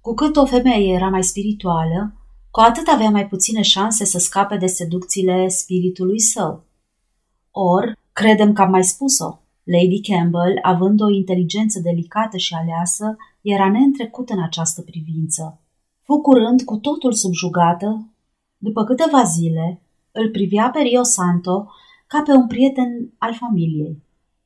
Cu 0.00 0.14
cât 0.14 0.36
o 0.36 0.46
femeie 0.46 0.92
era 0.94 1.08
mai 1.08 1.24
spirituală, 1.24 2.14
cu 2.50 2.60
atât 2.60 2.86
avea 2.86 3.10
mai 3.10 3.26
puține 3.26 3.62
șanse 3.62 4.04
să 4.04 4.18
scape 4.18 4.56
de 4.56 4.66
seducțiile 4.66 5.48
spiritului 5.48 6.20
său. 6.20 6.64
Or, 7.50 7.96
credem 8.12 8.52
că 8.52 8.62
am 8.62 8.70
mai 8.70 8.84
spus-o, 8.84 9.38
Lady 9.64 10.00
Campbell, 10.00 10.58
având 10.62 11.00
o 11.00 11.10
inteligență 11.10 11.80
delicată 11.80 12.36
și 12.36 12.54
aleasă, 12.54 13.16
era 13.40 13.70
neîntrecută 13.70 14.32
în 14.32 14.42
această 14.42 14.82
privință. 14.82 15.60
Fu 16.02 16.20
curând 16.20 16.62
cu 16.62 16.76
totul 16.76 17.12
subjugată. 17.12 18.08
După 18.56 18.84
câteva 18.84 19.22
zile, 19.22 19.82
îl 20.12 20.30
privea 20.30 20.70
pe 20.70 20.80
Rio 20.80 21.02
Santo 21.02 21.70
ca 22.06 22.22
pe 22.22 22.32
un 22.32 22.46
prieten 22.46 23.12
al 23.18 23.34
familiei. 23.34 24.02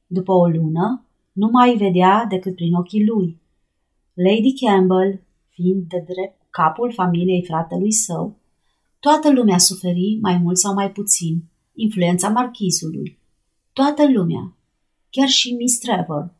După 0.06 0.32
o 0.32 0.46
lună, 0.46 1.02
nu 1.38 1.48
mai 1.52 1.76
vedea 1.76 2.26
decât 2.28 2.54
prin 2.54 2.74
ochii 2.74 3.06
lui. 3.06 3.40
Lady 4.14 4.52
Campbell, 4.60 5.20
fiind 5.48 5.82
de 5.88 6.04
drept 6.06 6.40
capul 6.50 6.92
familiei 6.92 7.44
fratelui 7.44 7.92
său, 7.92 8.36
toată 9.00 9.32
lumea 9.32 9.58
suferi, 9.58 10.18
mai 10.20 10.38
mult 10.38 10.58
sau 10.58 10.74
mai 10.74 10.90
puțin, 10.92 11.42
influența 11.74 12.28
marchizului. 12.28 13.18
Toată 13.72 14.10
lumea, 14.10 14.56
chiar 15.10 15.28
și 15.28 15.52
Miss 15.52 15.78
Trevor. 15.78 16.34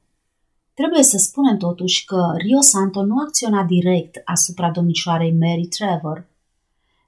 Trebuie 0.74 1.02
să 1.02 1.18
spunem 1.18 1.56
totuși 1.56 2.04
că 2.04 2.34
Rio 2.36 2.60
Santo 2.60 3.04
nu 3.04 3.18
acționa 3.18 3.64
direct 3.64 4.22
asupra 4.24 4.70
domnișoarei 4.70 5.32
Mary 5.32 5.66
Trevor. 5.66 6.26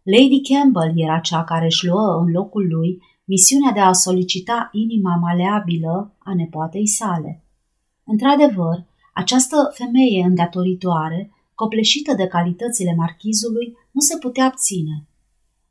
Lady 0.03 0.41
Campbell 0.41 0.93
era 0.95 1.19
cea 1.19 1.45
care 1.45 1.65
își 1.65 1.87
luă 1.87 2.23
în 2.25 2.33
locul 2.33 2.67
lui 2.69 3.03
misiunea 3.25 3.73
de 3.73 3.81
a 3.81 3.93
solicita 3.93 4.69
inima 4.73 5.15
maleabilă 5.17 6.15
a 6.19 6.35
nepoatei 6.35 6.87
sale. 6.87 7.45
Într-adevăr, 8.11 8.85
această 9.15 9.71
femeie 9.75 10.25
îndatoritoare, 10.25 11.31
copleșită 11.55 12.15
de 12.15 12.27
calitățile 12.27 12.95
marchizului, 12.97 13.77
nu 13.91 14.01
se 14.01 14.19
putea 14.19 14.45
abține. 14.45 15.07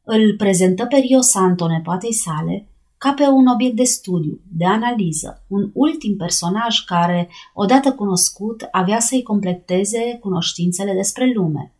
Îl 0.03 0.35
prezentă 0.37 0.85
pe 0.85 0.95
Rio 0.95 1.21
Santo 1.21 1.67
nepoatei 1.67 2.13
sale 2.13 2.67
ca 2.97 3.13
pe 3.13 3.23
un 3.23 3.47
obiect 3.47 3.75
de 3.75 3.83
studiu, 3.83 4.39
de 4.57 4.65
analiză, 4.65 5.43
un 5.47 5.69
ultim 5.73 6.15
personaj 6.15 6.79
care, 6.79 7.29
odată 7.53 7.93
cunoscut, 7.93 8.67
avea 8.71 8.99
să-i 8.99 9.23
completeze 9.23 10.17
cunoștințele 10.19 10.93
despre 10.93 11.31
lume 11.33 11.73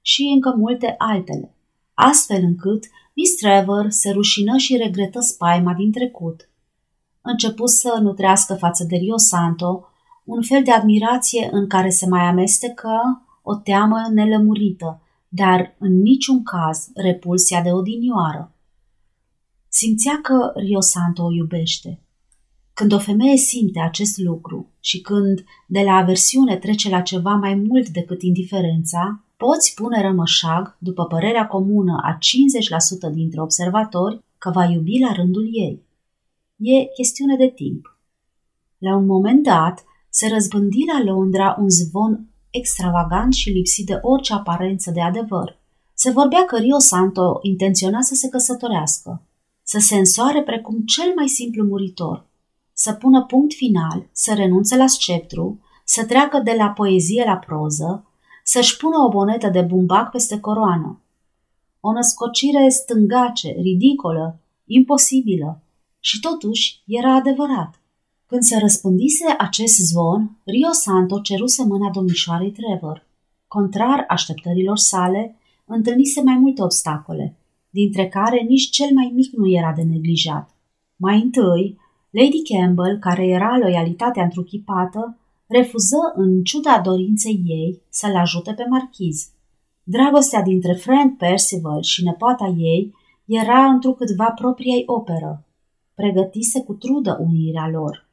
și 0.00 0.22
încă 0.34 0.54
multe 0.56 0.94
altele, 0.98 1.54
astfel 1.94 2.42
încât 2.42 2.84
Miss 3.14 3.36
Trevor 3.36 3.86
se 3.88 4.10
rușină 4.10 4.56
și 4.56 4.76
regretă 4.76 5.20
spaima 5.20 5.74
din 5.74 5.92
trecut. 5.92 6.48
Început 7.20 7.68
să 7.68 7.98
nutrească 8.02 8.54
față 8.54 8.84
de 8.84 8.96
Rio 8.96 9.16
Santo 9.16 9.90
un 10.26 10.42
fel 10.42 10.62
de 10.62 10.70
admirație 10.70 11.48
în 11.52 11.66
care 11.66 11.90
se 11.90 12.06
mai 12.08 12.20
amestecă 12.20 13.22
o 13.42 13.54
teamă 13.54 14.08
nelămurită, 14.12 15.00
dar 15.28 15.76
în 15.78 16.02
niciun 16.02 16.42
caz 16.42 16.88
repulsia 16.94 17.62
de 17.62 17.72
odinioară. 17.72 18.54
Simțea 19.68 20.20
că 20.22 20.52
Rio 20.54 20.80
Santo 20.80 21.24
o 21.24 21.32
iubește. 21.32 22.00
Când 22.74 22.92
o 22.92 22.98
femeie 22.98 23.36
simte 23.36 23.80
acest 23.80 24.18
lucru 24.18 24.70
și 24.80 25.00
când 25.00 25.44
de 25.66 25.80
la 25.80 25.92
aversiune 25.92 26.56
trece 26.56 26.88
la 26.88 27.00
ceva 27.00 27.34
mai 27.34 27.54
mult 27.54 27.88
decât 27.88 28.22
indiferența, 28.22 29.24
poți 29.36 29.74
pune 29.74 30.02
rămășag, 30.02 30.76
după 30.78 31.04
părerea 31.04 31.46
comună 31.46 32.00
a 32.02 32.18
50% 33.10 33.12
dintre 33.12 33.40
observatori, 33.40 34.24
că 34.38 34.50
va 34.50 34.64
iubi 34.64 34.98
la 34.98 35.12
rândul 35.12 35.48
ei. 35.52 35.82
E 36.56 36.84
chestiune 36.94 37.36
de 37.36 37.48
timp. 37.54 37.98
La 38.78 38.96
un 38.96 39.06
moment 39.06 39.42
dat, 39.42 39.84
se 40.18 40.28
răzbândi 40.28 40.84
la 40.92 41.12
Londra 41.12 41.56
un 41.58 41.70
zvon 41.70 42.28
extravagant 42.50 43.32
și 43.34 43.50
lipsit 43.50 43.86
de 43.86 43.98
orice 44.02 44.32
aparență 44.32 44.90
de 44.90 45.00
adevăr. 45.00 45.58
Se 45.94 46.10
vorbea 46.10 46.44
că 46.44 46.56
Rio 46.56 46.78
Santo 46.78 47.38
intenționa 47.42 48.00
să 48.00 48.14
se 48.14 48.28
căsătorească, 48.28 49.22
să 49.62 49.78
se 49.78 49.96
însoare 49.96 50.42
precum 50.42 50.80
cel 50.80 51.12
mai 51.16 51.28
simplu 51.28 51.64
muritor, 51.64 52.26
să 52.72 52.92
pună 52.92 53.24
punct 53.24 53.54
final, 53.54 54.08
să 54.12 54.34
renunțe 54.34 54.76
la 54.76 54.86
sceptru, 54.86 55.60
să 55.84 56.04
treacă 56.04 56.40
de 56.44 56.54
la 56.58 56.68
poezie 56.68 57.24
la 57.26 57.36
proză, 57.36 58.06
să-și 58.44 58.76
pună 58.76 58.96
o 59.06 59.08
bonetă 59.08 59.48
de 59.48 59.60
bumbac 59.60 60.10
peste 60.10 60.40
coroană. 60.40 61.00
O 61.80 61.92
născocire 61.92 62.68
stângace, 62.68 63.48
ridicolă, 63.48 64.40
imposibilă 64.64 65.62
și 66.00 66.20
totuși 66.20 66.82
era 66.86 67.14
adevărat. 67.14 67.80
Când 68.26 68.42
se 68.42 68.58
răspândise 68.58 69.34
acest 69.38 69.76
zvon, 69.78 70.38
Rio 70.44 70.72
Santo 70.72 71.18
ceruse 71.20 71.64
mâna 71.64 71.90
domnișoarei 71.90 72.50
Trevor. 72.50 73.06
Contrar 73.46 74.04
așteptărilor 74.08 74.76
sale, 74.76 75.36
întâlnise 75.64 76.22
mai 76.22 76.36
multe 76.36 76.62
obstacole, 76.62 77.36
dintre 77.70 78.08
care 78.08 78.40
nici 78.40 78.70
cel 78.70 78.88
mai 78.94 79.12
mic 79.14 79.32
nu 79.32 79.48
era 79.48 79.72
de 79.72 79.82
neglijat. 79.82 80.50
Mai 80.96 81.22
întâi, 81.22 81.78
Lady 82.10 82.42
Campbell, 82.42 82.98
care 82.98 83.26
era 83.26 83.58
loialitatea 83.58 84.22
întruchipată, 84.22 85.18
refuză 85.46 86.12
în 86.14 86.42
ciuda 86.42 86.80
dorinței 86.84 87.42
ei 87.44 87.82
să-l 87.88 88.16
ajute 88.16 88.52
pe 88.52 88.64
marchiz. 88.68 89.28
Dragostea 89.82 90.42
dintre 90.42 90.72
Frank 90.72 91.16
Percival 91.16 91.82
și 91.82 92.04
nepoata 92.04 92.54
ei 92.58 92.94
era 93.24 93.64
întrucâtva 93.64 94.30
propriei 94.30 94.82
operă. 94.86 95.44
Pregătise 95.94 96.62
cu 96.62 96.74
trudă 96.74 97.18
unirea 97.20 97.68
lor. 97.68 98.05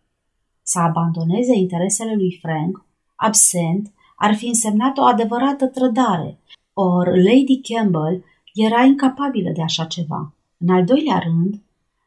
Să 0.64 0.80
abandoneze 0.80 1.56
interesele 1.56 2.16
lui 2.16 2.40
Frank, 2.42 2.86
absent, 3.16 3.94
ar 4.16 4.36
fi 4.36 4.48
însemnat 4.48 4.98
o 4.98 5.02
adevărată 5.02 5.68
trădare, 5.68 6.40
or 6.74 7.08
Lady 7.08 7.62
Campbell 7.62 8.24
era 8.54 8.84
incapabilă 8.84 9.52
de 9.52 9.62
așa 9.62 9.86
ceva. 9.86 10.34
În 10.58 10.70
al 10.70 10.86
doilea 10.86 11.18
rând, 11.18 11.62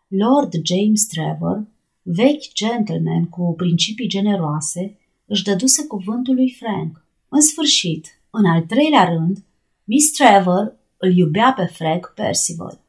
Lord 0.09 0.53
James 0.65 1.07
Trevor, 1.07 1.67
vechi 2.03 2.53
gentleman 2.53 3.25
cu 3.29 3.55
principii 3.57 4.09
generoase, 4.09 4.99
își 5.27 5.43
dăduse 5.43 5.87
cuvântul 5.87 6.35
lui 6.35 6.51
Frank. 6.51 7.05
În 7.29 7.41
sfârșit, 7.41 8.21
în 8.31 8.45
al 8.45 8.63
treilea 8.63 9.05
rând, 9.05 9.45
Miss 9.85 10.11
Trevor 10.11 10.77
îl 10.97 11.17
iubea 11.17 11.53
pe 11.53 11.65
Frank 11.65 12.13
Percival. 12.15 12.81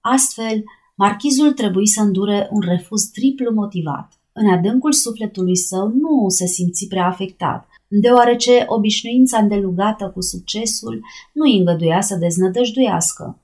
Astfel, 0.00 0.64
marchizul 0.94 1.52
trebuie 1.52 1.86
să 1.86 2.00
îndure 2.00 2.48
un 2.50 2.60
refuz 2.60 3.02
triplu 3.02 3.52
motivat. 3.52 4.15
În 4.38 4.48
adâncul 4.48 4.92
sufletului 4.92 5.56
său 5.56 5.88
nu 5.88 6.28
se 6.28 6.46
simți 6.46 6.86
prea 6.86 7.06
afectat, 7.06 7.68
deoarece 7.88 8.64
obișnuința 8.66 9.38
îndelugată 9.38 10.10
cu 10.14 10.20
succesul 10.20 11.04
nu 11.32 11.44
îi 11.44 11.58
îngăduia 11.58 12.00
să 12.00 12.16
deznădăjduiască. 12.16 13.38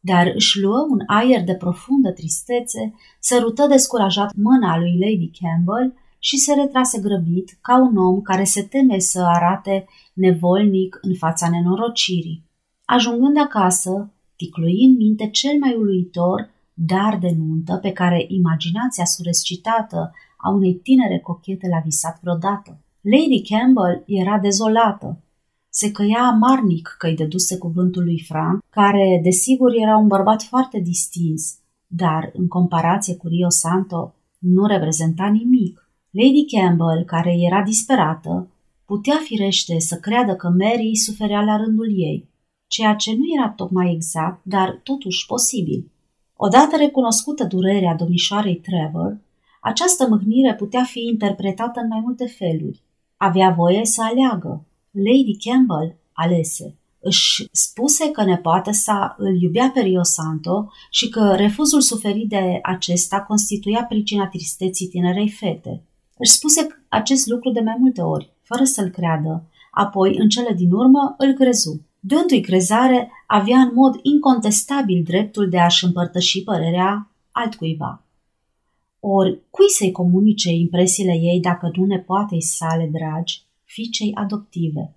Dar 0.00 0.32
își 0.34 0.60
luă 0.60 0.86
un 0.90 1.00
aer 1.06 1.44
de 1.44 1.54
profundă 1.54 2.10
tristețe, 2.10 2.94
sărută 3.20 3.66
descurajat 3.66 4.32
mâna 4.36 4.78
lui 4.78 4.98
Lady 4.98 5.30
Campbell 5.40 5.94
și 6.18 6.36
se 6.36 6.54
retrase 6.54 7.00
grăbit 7.00 7.58
ca 7.60 7.80
un 7.80 7.96
om 7.96 8.20
care 8.20 8.44
se 8.44 8.62
teme 8.62 8.98
să 8.98 9.20
arate 9.20 9.86
nevolnic 10.12 10.98
în 11.02 11.14
fața 11.14 11.48
nenorocirii. 11.48 12.44
Ajungând 12.84 13.36
acasă, 13.38 14.12
ticlui 14.36 14.84
în 14.84 14.96
minte 14.96 15.28
cel 15.30 15.58
mai 15.60 15.74
uluitor 15.78 16.50
dar 16.82 17.18
de 17.18 17.30
nuntă 17.36 17.78
pe 17.82 17.92
care 17.92 18.24
imaginația 18.28 19.04
surescitată 19.04 20.12
a 20.36 20.50
unei 20.50 20.74
tinere 20.74 21.18
cochete 21.18 21.68
l-a 21.68 21.80
visat 21.84 22.18
vreodată. 22.20 22.80
Lady 23.00 23.42
Campbell 23.48 24.02
era 24.06 24.38
dezolată. 24.38 25.22
Se 25.68 25.90
căia 25.90 26.22
amarnic 26.22 26.94
că 26.98 27.06
îi 27.06 27.14
dăduse 27.14 27.58
cuvântul 27.58 28.04
lui 28.04 28.24
Frank, 28.28 28.60
care, 28.70 29.20
desigur, 29.22 29.72
era 29.74 29.96
un 29.96 30.06
bărbat 30.06 30.42
foarte 30.42 30.78
distins, 30.78 31.58
dar, 31.86 32.30
în 32.32 32.46
comparație 32.48 33.16
cu 33.16 33.28
Rio 33.28 33.48
Santo, 33.48 34.14
nu 34.38 34.66
reprezenta 34.66 35.26
nimic. 35.26 35.90
Lady 36.10 36.44
Campbell, 36.44 37.04
care 37.04 37.34
era 37.38 37.62
disperată, 37.62 38.50
putea 38.84 39.18
firește 39.22 39.78
să 39.78 39.96
creadă 39.96 40.34
că 40.34 40.48
Mary 40.48 40.96
suferea 40.96 41.40
la 41.40 41.56
rândul 41.56 41.90
ei, 41.96 42.28
ceea 42.66 42.94
ce 42.94 43.10
nu 43.10 43.24
era 43.38 43.50
tocmai 43.50 43.92
exact, 43.92 44.40
dar 44.44 44.80
totuși 44.82 45.26
posibil. 45.26 45.90
Odată 46.42 46.76
recunoscută 46.76 47.44
durerea 47.44 47.94
domnișoarei 47.94 48.56
Trevor, 48.56 49.18
această 49.60 50.06
mâhnire 50.08 50.54
putea 50.54 50.84
fi 50.84 51.00
interpretată 51.00 51.80
în 51.80 51.88
mai 51.88 52.00
multe 52.02 52.26
feluri. 52.26 52.82
Avea 53.16 53.50
voie 53.50 53.84
să 53.84 54.02
aleagă. 54.02 54.64
Lady 54.90 55.36
Campbell 55.44 55.96
alese. 56.12 56.74
Își 57.00 57.48
spuse 57.52 58.10
că 58.10 58.24
nepoată 58.24 58.70
sa 58.70 59.14
îl 59.18 59.42
iubea 59.42 59.70
pe 59.74 59.80
Rio 59.80 60.02
Santo 60.02 60.72
și 60.90 61.08
că 61.08 61.34
refuzul 61.36 61.80
suferit 61.80 62.28
de 62.28 62.58
acesta 62.62 63.20
constituia 63.20 63.84
pricina 63.84 64.26
tristeții 64.26 64.88
tinerei 64.88 65.28
fete. 65.28 65.82
Își 66.16 66.32
spuse 66.32 66.66
acest 66.88 67.26
lucru 67.26 67.50
de 67.50 67.60
mai 67.60 67.76
multe 67.78 68.00
ori, 68.00 68.32
fără 68.42 68.64
să-l 68.64 68.88
creadă. 68.88 69.44
Apoi, 69.70 70.16
în 70.18 70.28
cele 70.28 70.52
din 70.54 70.72
urmă, 70.72 71.14
îl 71.18 71.32
crezu. 71.32 71.80
Dându-i 72.00 72.40
crezare, 72.40 73.10
avea 73.26 73.58
în 73.58 73.70
mod 73.74 73.98
incontestabil 74.02 75.02
dreptul 75.02 75.48
de 75.48 75.58
a-și 75.58 75.84
împărtăși 75.84 76.42
părerea 76.42 77.10
altcuiva. 77.30 78.04
Ori 79.00 79.40
cui 79.50 79.68
să-i 79.68 79.90
comunice 79.90 80.50
impresiile 80.50 81.12
ei 81.12 81.40
dacă 81.40 81.70
nu 81.74 81.84
nepoatei 81.84 82.42
sale 82.42 82.90
dragi, 82.92 83.42
fiicei 83.64 84.14
adoptive? 84.14 84.94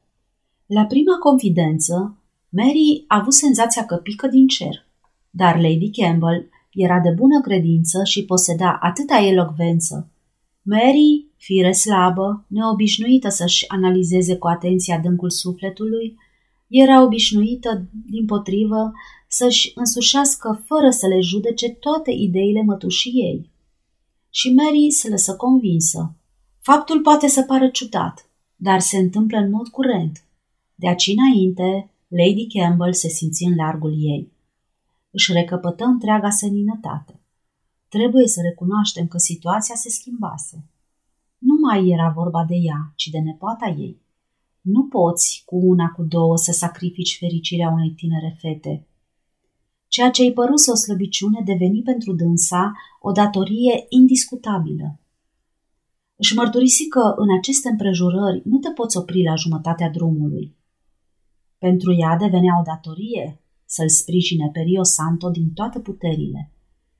La 0.65 0.85
prima 0.85 1.17
confidență, 1.17 2.17
Mary 2.49 3.03
a 3.07 3.17
avut 3.19 3.33
senzația 3.33 3.85
că 3.85 3.95
pică 3.95 4.27
din 4.27 4.47
cer, 4.47 4.85
dar 5.29 5.55
Lady 5.55 5.89
Campbell 5.89 6.49
era 6.73 6.99
de 6.99 7.09
bună 7.09 7.41
credință 7.41 8.03
și 8.03 8.25
poseda 8.25 8.77
atâta 8.81 9.17
elocvență. 9.17 10.07
Mary, 10.61 11.25
fire 11.37 11.71
slabă, 11.71 12.45
neobișnuită 12.47 13.29
să-și 13.29 13.65
analizeze 13.67 14.37
cu 14.37 14.47
atenție 14.47 14.93
adâncul 14.93 15.29
sufletului, 15.29 16.17
era 16.81 17.03
obișnuită, 17.03 17.89
din 18.05 18.25
potrivă, 18.25 18.91
să-și 19.27 19.71
însușească 19.75 20.63
fără 20.65 20.89
să 20.89 21.07
le 21.07 21.19
judece 21.19 21.69
toate 21.69 22.11
ideile 22.11 22.63
mătușii 22.63 23.11
ei. 23.11 23.51
Și 24.29 24.53
Mary 24.53 24.91
se 24.91 25.09
lăsă 25.09 25.35
convinsă. 25.35 26.15
Faptul 26.61 27.01
poate 27.01 27.27
să 27.27 27.41
pară 27.41 27.69
ciudat, 27.69 28.29
dar 28.55 28.79
se 28.79 28.97
întâmplă 28.97 29.37
în 29.37 29.49
mod 29.49 29.67
curent. 29.67 30.23
De 30.75 30.87
aici 30.87 31.07
înainte, 31.07 31.91
Lady 32.07 32.47
Campbell 32.47 32.93
se 32.93 33.07
simți 33.07 33.43
în 33.43 33.55
largul 33.55 33.93
ei. 33.97 34.31
Își 35.11 35.31
recăpătă 35.31 35.83
întreaga 35.83 36.29
seninătate. 36.29 37.21
Trebuie 37.89 38.27
să 38.27 38.41
recunoaștem 38.41 39.07
că 39.07 39.17
situația 39.17 39.75
se 39.75 39.89
schimbase. 39.89 40.65
Nu 41.37 41.55
mai 41.61 41.87
era 41.87 42.09
vorba 42.09 42.45
de 42.47 42.55
ea, 42.55 42.93
ci 42.95 43.07
de 43.07 43.19
nepoata 43.19 43.75
ei. 43.77 44.02
Nu 44.63 44.83
poți 44.87 45.43
cu 45.45 45.55
una, 45.55 45.87
cu 45.95 46.03
două, 46.03 46.37
să 46.37 46.51
sacrifici 46.51 47.17
fericirea 47.19 47.69
unei 47.69 47.91
tinere 47.91 48.37
fete. 48.39 48.87
Ceea 49.87 50.09
ce 50.09 50.23
îi 50.23 50.33
păruse 50.33 50.71
o 50.71 50.75
slăbiciune 50.75 51.41
deveni 51.45 51.81
pentru 51.81 52.13
dânsa 52.13 52.71
o 53.01 53.11
datorie 53.11 53.85
indiscutabilă. 53.89 54.99
Își 56.15 56.35
mărturisi 56.35 56.87
că 56.87 57.13
în 57.15 57.37
aceste 57.37 57.69
împrejurări 57.69 58.41
nu 58.45 58.57
te 58.57 58.69
poți 58.71 58.97
opri 58.97 59.23
la 59.23 59.35
jumătatea 59.35 59.89
drumului. 59.89 60.55
Pentru 61.57 61.93
ea 61.93 62.17
devenea 62.17 62.59
o 62.59 62.63
datorie 62.63 63.39
să-l 63.65 63.89
sprijine 63.89 64.49
pe 64.53 64.59
Rio 64.59 64.83
Santo 64.83 65.29
din 65.29 65.53
toate 65.53 65.79
puterile. 65.79 66.51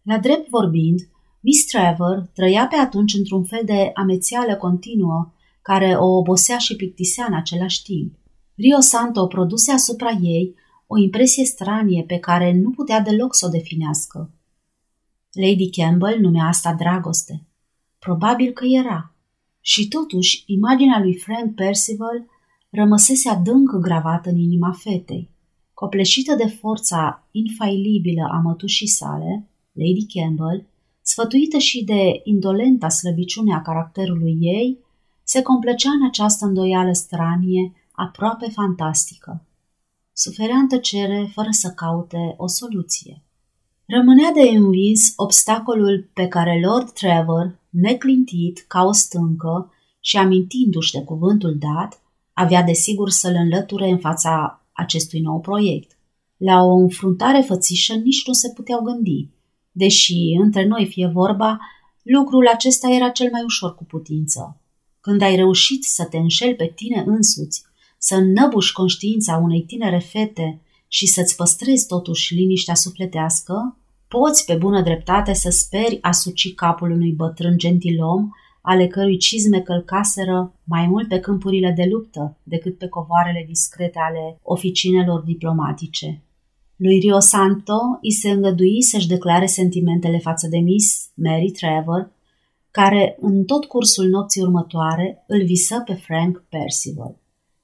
La 0.02 0.18
drept 0.18 0.50
vorbind, 0.50 1.00
Miss 1.40 1.66
Trevor 1.66 2.30
trăia 2.34 2.68
pe 2.68 2.76
atunci 2.76 3.14
într-un 3.14 3.44
fel 3.44 3.62
de 3.66 3.92
amețială 3.94 4.56
continuă 4.56 5.33
care 5.64 5.96
o 5.96 6.06
obosea 6.06 6.58
și 6.58 6.76
plictisea 6.76 7.26
în 7.26 7.34
același 7.34 7.84
timp. 7.84 8.14
Rio 8.56 8.80
Santo 8.80 9.28
produse 9.28 9.72
asupra 9.72 10.10
ei 10.22 10.56
o 10.88 10.98
impresie 10.98 11.46
stranie 11.46 12.04
pe 12.04 12.18
care 12.18 12.54
nu 12.54 12.70
putea 12.70 13.00
deloc 13.00 13.36
să 13.36 13.46
o 13.46 13.50
definească. 13.50 14.32
Lady 15.32 15.70
Campbell 15.70 16.20
numea 16.20 16.46
asta 16.46 16.74
dragoste. 16.74 17.46
Probabil 18.00 18.52
că 18.52 18.66
era. 18.66 19.16
Și 19.62 19.88
totuși, 19.88 20.44
imaginea 20.46 21.00
lui 21.00 21.16
Frank 21.16 21.56
Percival 21.56 22.26
rămăsese 22.70 23.30
adânc 23.30 23.72
gravată 23.72 24.30
în 24.30 24.38
inima 24.38 24.72
fetei. 24.72 25.30
Copleșită 25.74 26.36
de 26.36 26.48
forța 26.48 27.28
infailibilă 27.32 28.30
a 28.32 28.42
mătușii 28.44 28.88
sale, 28.88 29.48
Lady 29.72 30.06
Campbell, 30.14 30.66
sfătuită 31.02 31.58
și 31.58 31.84
de 31.84 32.22
indolenta 32.24 32.90
slăbiciune 32.90 33.54
a 33.54 33.62
caracterului 33.62 34.38
ei, 34.40 34.78
se 35.24 35.42
complăcea 35.42 35.90
în 35.90 36.06
această 36.06 36.46
îndoială 36.46 36.94
stranie, 36.94 37.74
aproape 37.92 38.50
fantastică. 38.50 39.46
Suferea 40.14 40.56
în 40.56 40.68
tăcere 40.68 41.30
fără 41.34 41.48
să 41.52 41.70
caute 41.70 42.34
o 42.38 42.48
soluție. 42.48 43.24
Rămânea 43.86 44.32
de 44.32 44.58
învins 44.58 45.14
obstacolul 45.16 46.10
pe 46.14 46.28
care 46.28 46.62
Lord 46.66 46.92
Trevor, 46.92 47.60
neclintit 47.70 48.66
ca 48.68 48.84
o 48.84 48.92
stâncă 48.92 49.74
și 50.00 50.18
amintindu-și 50.18 50.92
de 50.92 51.04
cuvântul 51.04 51.58
dat, 51.60 52.02
avea 52.34 52.64
desigur 52.64 53.10
să-l 53.10 53.36
înlăture 53.36 53.90
în 53.90 53.98
fața 53.98 54.62
acestui 54.72 55.20
nou 55.20 55.40
proiect. 55.40 55.98
La 56.38 56.62
o 56.62 56.74
înfruntare 56.74 57.42
fățișă 57.42 57.94
nici 57.94 58.28
nu 58.28 58.34
se 58.34 58.52
puteau 58.56 58.82
gândi, 58.82 59.30
deși 59.72 60.16
între 60.42 60.66
noi 60.66 60.86
fie 60.86 61.08
vorba, 61.08 61.60
lucrul 62.02 62.48
acesta 62.48 62.90
era 62.90 63.10
cel 63.10 63.30
mai 63.32 63.44
ușor 63.44 63.76
cu 63.76 63.84
putință. 63.84 64.62
Când 65.06 65.22
ai 65.22 65.36
reușit 65.36 65.84
să 65.84 66.06
te 66.06 66.18
înșeli 66.18 66.56
pe 66.56 66.72
tine 66.76 67.04
însuți, 67.06 67.64
să 67.98 68.16
înnăbuși 68.16 68.74
conștiința 68.74 69.38
unei 69.38 69.62
tinere 69.62 70.00
fete 70.00 70.62
și 70.88 71.06
să-ți 71.06 71.36
păstrezi 71.36 71.88
totuși 71.88 72.34
liniștea 72.34 72.76
sufletească, 72.76 73.78
poți 74.08 74.46
pe 74.46 74.56
bună 74.56 74.82
dreptate 74.82 75.34
să 75.34 75.50
speri 75.50 75.98
a 76.02 76.12
suci 76.12 76.54
capul 76.54 76.92
unui 76.92 77.12
bătrân 77.12 77.58
gentilom 77.58 78.30
ale 78.62 78.88
cărui 78.88 79.18
cizme 79.18 79.62
călcaseră 79.62 80.54
mai 80.64 80.88
mult 80.88 81.08
pe 81.08 81.20
câmpurile 81.20 81.74
de 81.76 81.88
luptă 81.92 82.38
decât 82.44 82.78
pe 82.78 82.88
covoarele 82.88 83.46
discrete 83.48 84.00
ale 84.00 84.40
oficinelor 84.42 85.22
diplomatice. 85.22 86.22
Lui 86.76 87.00
Rio 87.00 87.20
Santo 87.20 87.80
îi 88.02 88.12
se 88.12 88.30
îngădui 88.30 88.82
să-și 88.82 89.08
declare 89.08 89.46
sentimentele 89.46 90.18
față 90.18 90.48
de 90.48 90.58
Miss 90.58 91.10
Mary 91.14 91.52
Trevor, 91.52 92.12
care 92.78 93.18
în 93.22 93.44
tot 93.44 93.66
cursul 93.66 94.10
nopții 94.10 94.42
următoare 94.42 95.24
îl 95.28 95.44
visă 95.46 95.82
pe 95.86 95.94
Frank 95.94 96.44
Percival. 96.50 97.16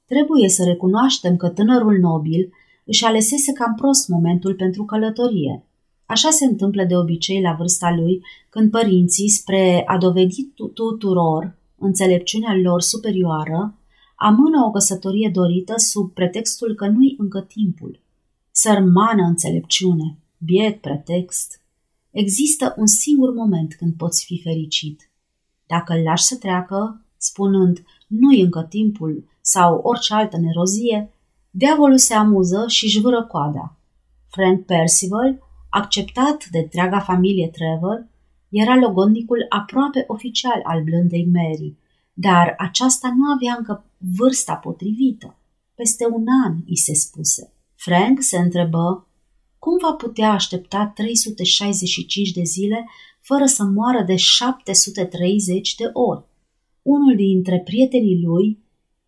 Trebuie 0.05 0.49
să 0.49 0.63
recunoaștem 0.63 1.35
că 1.35 1.49
tânărul 1.49 1.97
nobil 1.99 2.49
își 2.85 3.05
alesese 3.05 3.51
cam 3.51 3.75
prost 3.75 4.07
momentul 4.07 4.55
pentru 4.55 4.83
călătorie– 4.85 5.63
Așa 6.09 6.29
se 6.29 6.45
întâmplă 6.45 6.83
de 6.83 6.97
obicei 6.97 7.41
la 7.41 7.55
vârsta 7.57 7.93
lui, 7.95 8.21
când 8.49 8.71
părinții, 8.71 9.29
spre 9.29 9.83
a 9.85 9.97
dovedi 9.97 10.43
tuturor 10.73 11.57
înțelepciunea 11.77 12.55
lor 12.63 12.81
superioară, 12.81 13.77
amână 14.15 14.65
o 14.67 14.71
căsătorie 14.71 15.31
dorită 15.33 15.73
sub 15.77 16.13
pretextul 16.13 16.75
că 16.75 16.87
nu-i 16.87 17.15
încă 17.17 17.41
timpul. 17.41 17.99
Sărmană 18.51 19.23
înțelepciune, 19.23 20.17
biet 20.37 20.81
pretext. 20.81 21.61
Există 22.11 22.73
un 22.77 22.85
singur 22.85 23.33
moment 23.33 23.73
când 23.73 23.93
poți 23.93 24.25
fi 24.25 24.41
fericit. 24.41 25.09
Dacă 25.67 25.93
îl 25.93 26.03
lași 26.03 26.23
să 26.23 26.37
treacă, 26.37 27.05
spunând 27.17 27.83
nu-i 28.07 28.41
încă 28.41 28.65
timpul 28.69 29.29
sau 29.41 29.75
orice 29.75 30.13
altă 30.13 30.37
nerozie, 30.37 31.13
diavolul 31.51 31.97
se 31.97 32.13
amuză 32.13 32.65
și 32.67 32.85
își 32.85 32.99
vâră 32.99 33.25
coada. 33.25 33.77
Frank 34.27 34.65
Percival 34.65 35.39
acceptat 35.69 36.45
de 36.51 36.57
întreaga 36.57 36.99
familie 36.99 37.47
Trevor, 37.47 38.07
era 38.49 38.75
logodnicul 38.75 39.45
aproape 39.49 40.03
oficial 40.07 40.61
al 40.63 40.83
blândei 40.83 41.29
Mary, 41.33 41.75
dar 42.13 42.55
aceasta 42.57 43.13
nu 43.15 43.31
avea 43.31 43.55
încă 43.57 43.85
vârsta 43.97 44.53
potrivită. 44.53 45.35
Peste 45.75 46.05
un 46.11 46.25
an, 46.45 46.57
i 46.65 46.77
se 46.77 46.93
spuse. 46.93 47.53
Frank 47.75 48.21
se 48.21 48.37
întrebă 48.37 49.07
cum 49.59 49.77
va 49.81 49.93
putea 49.93 50.31
aștepta 50.31 50.91
365 50.95 52.31
de 52.31 52.43
zile 52.43 52.89
fără 53.21 53.45
să 53.45 53.63
moară 53.63 54.03
de 54.03 54.15
730 54.15 55.75
de 55.75 55.89
ori. 55.93 56.23
Unul 56.81 57.15
dintre 57.15 57.61
prietenii 57.65 58.21
lui, 58.25 58.59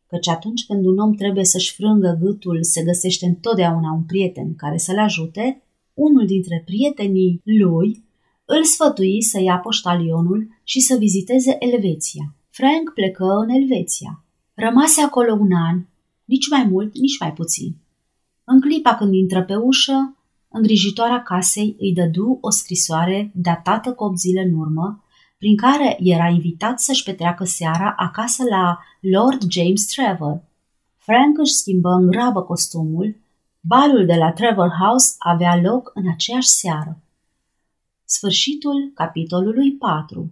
căci 0.08 0.28
atunci 0.28 0.66
când 0.66 0.86
un 0.86 0.98
om 0.98 1.14
trebuie 1.14 1.46
să-și 1.46 1.74
frângă 1.74 2.18
gâtul, 2.22 2.64
se 2.64 2.84
găsește 2.84 3.26
întotdeauna 3.26 3.92
un 3.92 4.04
prieten 4.04 4.56
care 4.56 4.78
să-l 4.78 5.00
ajute, 5.00 5.64
unul 5.94 6.26
dintre 6.26 6.64
prietenii 6.66 7.42
lui 7.44 8.04
îl 8.46 8.64
sfătui 8.64 9.22
să 9.22 9.42
ia 9.42 9.58
poștalionul 9.58 10.48
și 10.64 10.80
să 10.80 10.96
viziteze 11.00 11.56
Elveția. 11.60 12.36
Frank 12.50 12.94
plecă 12.94 13.26
în 13.26 13.50
Elveția. 13.50 14.24
Rămase 14.54 15.02
acolo 15.02 15.34
un 15.34 15.52
an, 15.70 15.86
nici 16.26 16.50
mai 16.50 16.68
mult, 16.70 16.98
nici 16.98 17.20
mai 17.20 17.34
puțin. 17.34 17.76
În 18.44 18.62
clipa 18.62 18.96
când 18.96 19.14
intră 19.14 19.44
pe 19.44 19.56
ușă, 19.56 20.18
îngrijitoarea 20.52 21.24
casei 21.24 21.76
îi 21.80 21.94
dădu 21.94 22.38
o 22.42 22.50
scrisoare 22.50 23.32
datată 23.34 23.94
cu 23.94 24.04
8 24.04 24.18
zile 24.18 24.42
în 24.42 24.54
urmă, 24.60 25.04
prin 25.38 25.58
care 25.58 25.98
era 26.00 26.28
invitat 26.28 26.80
să-și 26.80 27.04
petreacă 27.04 27.44
seara 27.44 27.94
acasă 27.98 28.44
la 28.50 28.80
Lord 29.00 29.52
James 29.52 29.86
Trevor. 29.86 30.44
Frank 30.98 31.38
își 31.38 31.54
schimbă 31.54 31.90
în 31.90 32.08
grabă 32.08 32.42
costumul 32.42 33.16
Balul 33.60 34.06
de 34.06 34.14
la 34.14 34.32
Trevor 34.32 34.70
House 34.80 35.16
avea 35.20 35.62
loc 35.62 35.92
în 35.94 36.10
aceeași 36.10 36.48
seară. 36.48 37.02
Sfârșitul 38.06 38.92
capitolului 38.94 39.72
4 39.72 40.32